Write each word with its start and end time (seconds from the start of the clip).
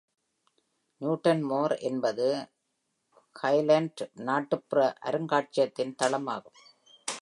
நியூட்டன்மோர் 1.01 1.75
என்பது 1.79 2.27
ஹைலேண்ட் 3.43 4.01
நாட்டுப்புற 4.13 4.93
அருங்காட்சியகத்தின் 5.05 5.95
தளமாகும். 6.03 6.59